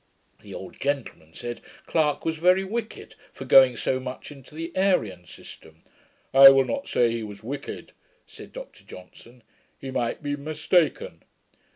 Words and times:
The 0.41 0.55
old 0.55 0.79
gentleman 0.79 1.35
said, 1.35 1.61
Clarke 1.85 2.25
was 2.25 2.37
very 2.37 2.63
wicked, 2.63 3.13
for 3.31 3.45
going 3.45 3.77
so 3.77 3.99
much 3.99 4.31
into 4.31 4.55
the 4.55 4.75
Arian 4.75 5.27
system. 5.27 5.83
'I 6.33 6.49
will 6.49 6.65
not 6.65 6.87
say 6.87 7.11
he 7.11 7.21
was 7.21 7.43
wicked,' 7.43 7.91
said 8.25 8.51
Dr 8.51 8.83
Johnson; 8.83 9.43
'he 9.79 9.91
might 9.91 10.23
be 10.23 10.35
mistaken.' 10.35 11.21